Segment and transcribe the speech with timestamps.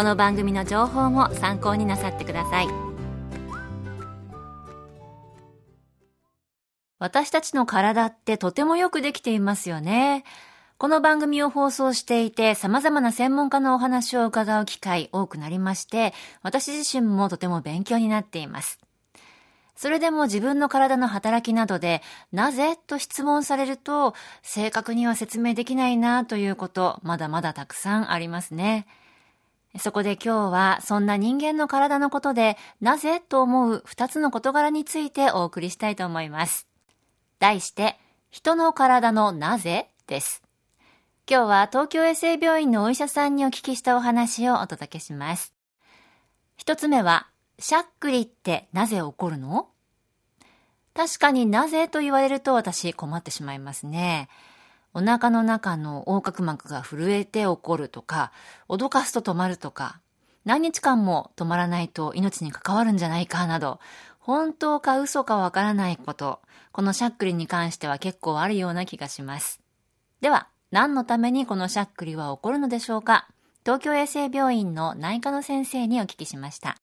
[0.00, 2.68] この番組の情報も参考になさってください
[6.98, 10.24] 私たちの体ってとてもよくできていますよね。
[10.78, 18.78] この番組を放送していて様々な専門家のお話を伺う機会多くなりまして、私自身もとても勉強になっています。
[19.76, 22.00] それでも自分の体の働きなどで、
[22.32, 28.86] なぜと質問されると、正確には説明できないなということ、まだまだたくさんありますね。
[29.78, 36.66] そこで今日はそんな人間の体のことで、なぜと思う二つの事柄についてお送りしたいと思います。
[37.38, 37.96] 題して、
[38.30, 40.42] 人の体のなぜです。
[41.28, 45.54] 今日は東京衛生病院のお医者さんにお聞きしたお話をお届けします。
[46.56, 47.28] 一つ目は、
[47.60, 49.68] しゃっくりってなぜ起こるの？
[50.94, 54.28] 確かになぜと言われると私困ってしまいますね。
[54.92, 58.32] お腹の中の横隔膜が震えて起こるとか、
[58.68, 60.00] 脅かすと止まるとか、
[60.44, 63.78] 何日間も止まらないと命に関わるんじゃないかなど、
[64.18, 66.40] 本当か嘘かわからないこと、
[66.72, 69.60] このしゃっくりに関しては結構あるような気がします。
[70.20, 73.28] では、何のためにこのしゃっくりは起こるのでしょうか？
[73.64, 76.76] 東京衛生病院の内科の先生にお聞きしました。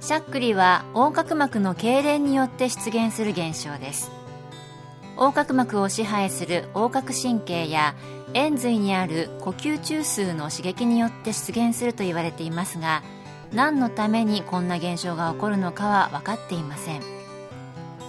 [0.00, 4.10] しゃっくりは横隔膜の痙攣によって出現する現象です。
[5.18, 7.96] 横隔膜を支配する横隔神経や
[8.34, 13.02] 円髄にある呼吸中枢の刺激によって出現すると言われていますが、
[13.52, 17.02] 何のためにこんな現象が起こるのかは分かっていません。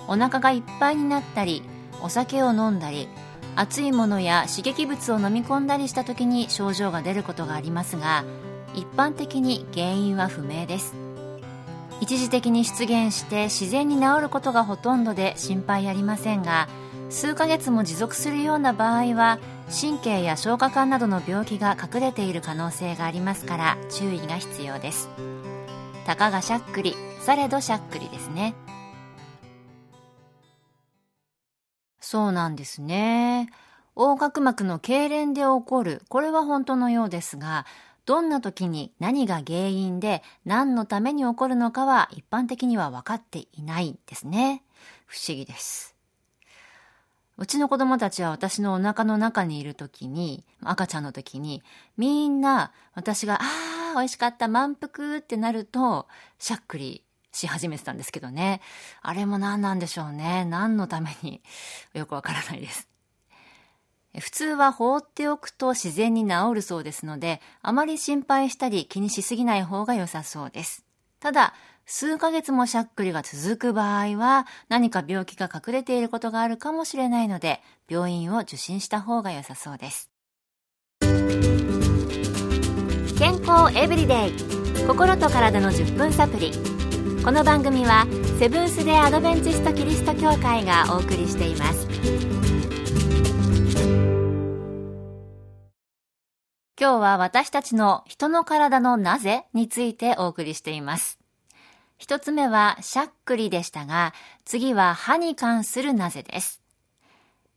[0.08, 1.64] お腹がいっぱいになったり
[2.02, 3.08] お酒を飲んだり
[3.56, 8.24] 熱いものや刺激物を飲み込んだりした時に症状が出ることがありますが
[8.74, 10.96] 一般的に原因は不明です。
[12.02, 16.70] 一時的に出現して自然に治ることがほとんどで心配ありませんが
[17.10, 19.40] 数ヶ月も持続するような場合は
[19.70, 25.10] 神経や消化管などの病気が隠れている可能性がありますから注意が必要です。
[26.06, 28.56] たかがしゃっくりされどしゃっくりですね。
[32.00, 33.50] そうなんですね。
[33.96, 36.02] 横隔膜の痙攣で起こる。
[36.10, 37.66] これは本当のようですが
[38.06, 44.64] どんな時に何が原因で何のために起こるのかは一般的には分かっていないんですね。
[45.06, 45.99] 不思議です。
[47.40, 51.64] うちの子供たちは私のお腹の中にいる時に、赤ちゃんの時に、
[51.96, 56.08] みんな私が、ああ、美味しかった、満腹ってなると、
[56.38, 58.60] しゃっくりし始めてたんですけどね。
[59.02, 60.44] あれも何なんでしょうね。
[60.44, 61.42] 何のために、
[61.94, 62.90] よくわからないです。
[64.20, 70.84] 普通は放っておくと自然に治るそうですので、あまり心配したり気にしすぎない方が良さそうです。
[71.22, 71.54] ただ、
[71.92, 80.12] 数ヶ月もしゃっくりが続く場合は何か病気が隠れていることがあるかもしれないので病院を受診した方が良さそうです。
[83.18, 84.34] 健康エブリデイ
[84.86, 86.52] 心と体の10分サプリ。
[87.24, 88.06] この番組は
[88.38, 91.88] セブンス・デ・アドベンチスト・キリスト教会がお送りしています。
[96.80, 101.19] 今日は私たちの人の体のなぜについてお送りしています。
[102.00, 104.14] 一つ目はしゃっくりでしたが、
[104.46, 106.62] 次は歯に関するなぜです。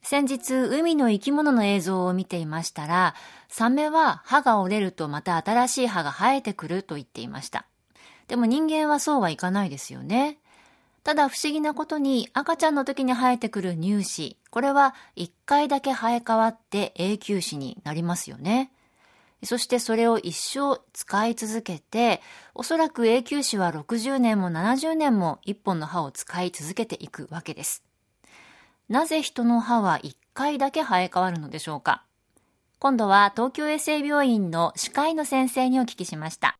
[0.03, 3.15] 先日、海の生き物の映像を見ていましたら、
[3.49, 7.67] サメは歯が折れるとまた新しい歯が生えてくると言っていました。
[8.27, 10.39] でも人間はそうはいかないですよね。
[11.05, 18.73] ただ不思議なことに赤ちゃんの時に生えてくる乳歯、これは一回だけ生え変わって永久歯になりますよね。
[19.45, 22.21] そしてそれを一生使い続けて、
[22.55, 27.83] おそらく永久歯は60年も70年も一本の歯を使い続けていくわけです。
[28.89, 32.05] なぜ人の歯は一回だけ生え変わるのでしょうか？
[32.79, 36.59] 今度は東京衛生病院の歯科医の先生にお聞きしました。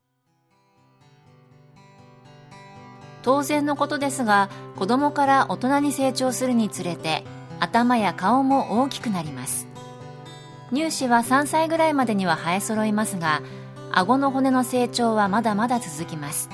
[3.23, 7.23] 当然のことですが子供から大人に成長するにつれて
[7.61, 9.69] 頭や顔も大きくなります
[10.73, 13.43] 乳歯は3歳ぐらいまでには生え揃いますが
[13.91, 16.49] 顎の骨の成長はまだまだ続きます。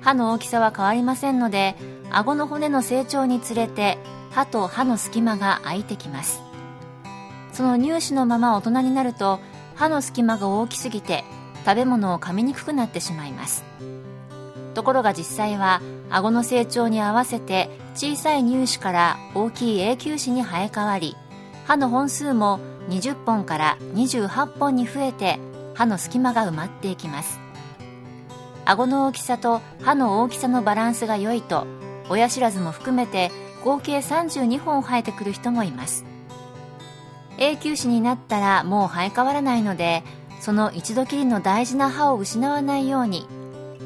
[0.00, 1.74] 歯の大きさは変わりませんので
[2.10, 3.98] 顎の骨の成長につれて
[4.30, 6.40] 歯と歯の隙間が空いてきます。
[7.52, 9.40] その乳歯のまま大人になると
[9.74, 11.24] 歯の隙間が大きすぎて
[11.64, 13.64] 食べ物を噛みにくくなってしまいます。
[14.74, 15.80] ところが実際は
[16.10, 21.16] 顎の成長に合わせて小さい乳歯から大きい永久歯に生え変わり
[21.66, 25.40] 歯の本数も20本から28本に増えて
[25.74, 27.40] 歯の隙間が埋まっていきます。
[28.64, 31.66] 顎の大きさと歯の大きさのバランスが良いと
[32.08, 33.30] 親知らずも含めて
[33.64, 36.04] 合計32本生えてくる人もいます。
[37.38, 40.04] 永久歯になったらもう生え変わらないので
[40.40, 43.26] その一度きりの大事な歯を失わないように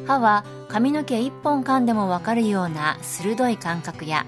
[0.06, 4.24] 歯は髪の毛1本噛んでも分かるような鋭い感覚や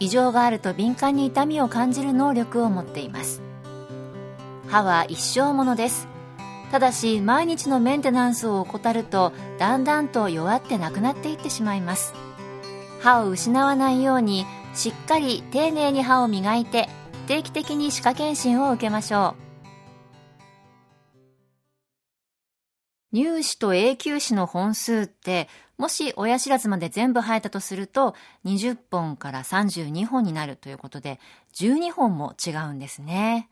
[0.00, 3.42] 異常があると敏感に痛みを感じる能力を持っています。
[4.68, 6.08] 歯は一生ものです。
[6.72, 12.14] ただし毎日のメンテナンスを怠るとだんだんと弱ってなくなっていってしまいます。
[13.00, 16.88] 歯を失わないようにしっかり丁寧に歯を磨いて
[17.26, 19.49] 定期的に歯科検診を受けましょう。
[23.12, 25.48] 乳歯と永久歯の本数って
[25.78, 28.14] もし親知らずまで全部生えたとすると
[28.44, 31.18] 20本から32本になるということで
[31.54, 33.48] 12本も違うんですね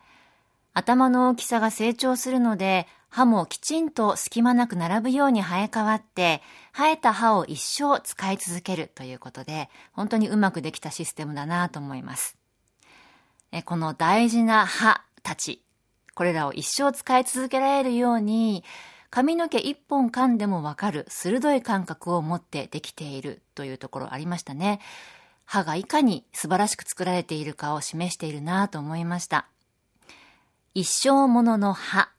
[0.74, 12.36] 頭の大きさが成長するので歯もきちんと隙間なく並ぶように生え変わって、生えた歯を一生使い続けるということで、本当にうまくできたシステムだなと思います。
[13.64, 15.62] この大事な歯たち、
[16.14, 18.62] これらを一生使い続けられるように、
[19.10, 24.80] 髪の毛一本噛んでもわかる鋭い感覚を持ってできているというところありましたね。
[25.44, 29.46] 歯がいかに素晴らしく作られているかを示しているなと思いました。
[30.74, 32.10] 一生ものの歯。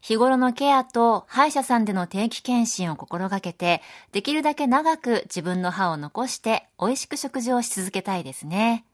[0.00, 8.84] 日頃のケアと歯医者さんでの定期検診を心がけて、できるだけ長く自分の歯を残して美味しく食事をし続けたいですね。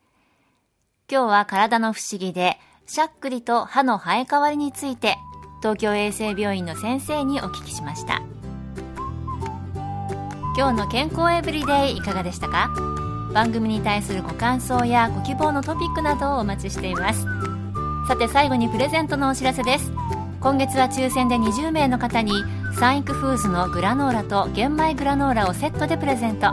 [1.10, 5.16] 今日は体の不思議で、しゃっくりと歯の生え変わりについて、
[5.60, 8.22] 東京衛生病院の先生にお聞きしました。
[10.56, 12.70] 今日の健康エブリデイいかがでしたか？
[13.32, 17.24] 番組に対するご感想やご希望のトピックなどをお待ちしています。
[18.06, 19.92] さて最後にプレゼントのお知らせです。
[20.40, 22.32] 今月は抽選で20名の方に
[22.78, 26.52] サンイクフーズのグラノーラと玄米グラノーラをセットでプレゼント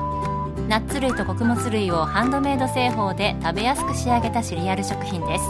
[0.67, 5.43] ナッツ類と穀物類をハンドメイド製法で食べやすく仕上げたシリアル食品です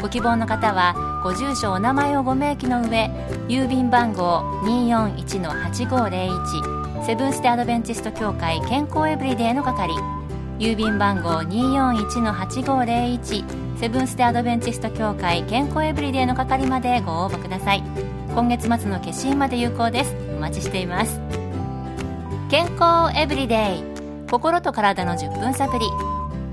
[0.00, 3.10] ご希望の方はご住所お名前をご明記の上
[3.48, 9.92] 郵便番号241-8501セブンステアドベンチスト協会健康エブリデイの係
[10.58, 17.82] 郵便番号241-8501セブンス・テ・アドベンチスト協会健康エブリデイの係までご応募ください。
[18.34, 20.14] 今月末の決心まで有効です。
[20.36, 21.18] お待ちしています。
[22.50, 23.82] 健康エブリデイ
[24.30, 25.86] 心と体の10分サプリ